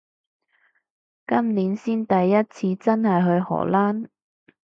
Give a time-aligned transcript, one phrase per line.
[1.27, 4.07] 今年先第一次真係去荷蘭